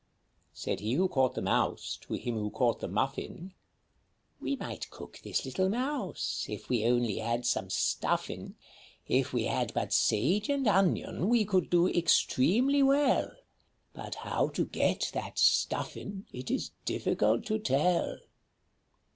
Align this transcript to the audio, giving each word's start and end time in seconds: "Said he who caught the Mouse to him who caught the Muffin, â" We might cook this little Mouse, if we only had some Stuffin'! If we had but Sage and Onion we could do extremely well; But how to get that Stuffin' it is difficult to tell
"Said 0.51 0.79
he 0.79 0.93
who 0.93 1.07
caught 1.07 1.35
the 1.35 1.43
Mouse 1.43 1.95
to 2.01 2.13
him 2.15 2.33
who 2.33 2.49
caught 2.49 2.79
the 2.79 2.87
Muffin, 2.87 3.53
â" 3.53 4.41
We 4.43 4.55
might 4.55 4.89
cook 4.89 5.19
this 5.23 5.45
little 5.45 5.69
Mouse, 5.69 6.47
if 6.49 6.69
we 6.69 6.85
only 6.85 7.19
had 7.19 7.45
some 7.45 7.69
Stuffin'! 7.69 8.55
If 9.07 9.31
we 9.31 9.43
had 9.43 9.71
but 9.75 9.93
Sage 9.93 10.49
and 10.49 10.67
Onion 10.67 11.29
we 11.29 11.45
could 11.45 11.69
do 11.69 11.87
extremely 11.87 12.81
well; 12.81 13.29
But 13.93 14.15
how 14.15 14.47
to 14.57 14.65
get 14.65 15.11
that 15.13 15.37
Stuffin' 15.37 16.25
it 16.33 16.49
is 16.49 16.71
difficult 16.83 17.45
to 17.45 17.59
tell 17.59 18.17